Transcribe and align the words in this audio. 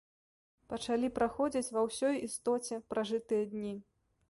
Пачалі 0.71 1.09
праходзіць 1.17 1.73
ва 1.77 1.85
ўсёй 1.89 2.15
істоце 2.29 2.83
пражытыя 2.95 3.43
дні. 3.55 3.79